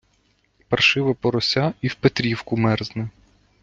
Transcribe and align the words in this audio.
Паршиве 0.69 1.13
порося 1.13 1.73
і 1.81 1.87
в 1.87 1.95
Петрівку 1.95 2.57
мерзне. 2.57 3.09